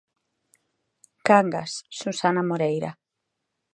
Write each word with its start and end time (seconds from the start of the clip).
Cangas: 1.27 1.71
Susana 1.99 2.43
Moreira. 2.49 2.91